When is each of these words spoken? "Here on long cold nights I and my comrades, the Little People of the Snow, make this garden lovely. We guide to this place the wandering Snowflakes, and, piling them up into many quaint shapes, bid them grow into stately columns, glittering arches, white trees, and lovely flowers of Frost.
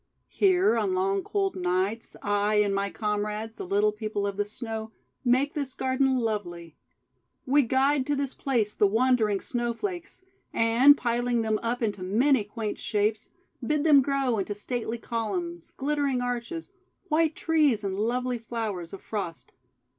"Here 0.29 0.77
on 0.79 0.93
long 0.95 1.21
cold 1.21 1.55
nights 1.55 2.15
I 2.23 2.55
and 2.55 2.73
my 2.73 2.89
comrades, 2.89 3.57
the 3.57 3.67
Little 3.67 3.91
People 3.91 4.25
of 4.25 4.35
the 4.35 4.45
Snow, 4.45 4.91
make 5.23 5.53
this 5.53 5.75
garden 5.75 6.17
lovely. 6.17 6.75
We 7.45 7.61
guide 7.61 8.07
to 8.07 8.15
this 8.15 8.33
place 8.33 8.73
the 8.73 8.87
wandering 8.87 9.39
Snowflakes, 9.41 10.23
and, 10.53 10.97
piling 10.97 11.43
them 11.43 11.59
up 11.61 11.83
into 11.83 12.01
many 12.01 12.43
quaint 12.43 12.79
shapes, 12.79 13.29
bid 13.63 13.83
them 13.83 14.01
grow 14.01 14.39
into 14.39 14.55
stately 14.55 14.97
columns, 14.97 15.71
glittering 15.77 16.19
arches, 16.19 16.71
white 17.09 17.35
trees, 17.35 17.83
and 17.83 17.95
lovely 17.95 18.39
flowers 18.39 18.93
of 18.93 19.03
Frost. 19.03 19.51